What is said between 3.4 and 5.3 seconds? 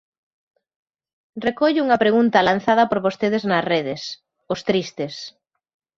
nas redes: Os Tristes.